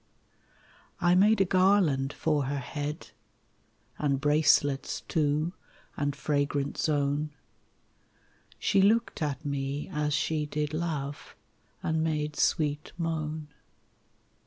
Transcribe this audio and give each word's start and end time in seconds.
I 0.99 1.13
made 1.13 1.41
a 1.41 1.45
garland 1.45 2.11
for 2.11 2.45
her 2.45 2.57
head, 2.57 3.11
And 3.99 4.19
bracelets 4.19 5.01
too, 5.01 5.53
and 5.95 6.15
fragrant 6.15 6.79
zone; 6.79 7.29
She 8.57 8.81
looked 8.81 9.21
at 9.21 9.45
me 9.45 9.89
as 9.93 10.15
she 10.15 10.47
did 10.47 10.73
love, 10.73 11.35
And 11.83 12.03
made 12.03 12.35
sweet 12.35 12.93
moan. 12.97 13.49